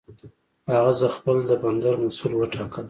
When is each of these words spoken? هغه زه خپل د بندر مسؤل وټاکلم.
هغه 0.71 0.91
زه 0.99 1.07
خپل 1.15 1.37
د 1.49 1.51
بندر 1.63 1.93
مسؤل 2.03 2.31
وټاکلم. 2.35 2.79